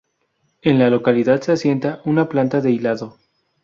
En 0.63 0.79
la 0.79 0.89
localidad 0.89 1.41
se 1.41 1.51
asienta 1.51 2.01
una 2.05 2.27
planta 2.27 2.59
de 2.59 2.71
hilado. 2.71 3.19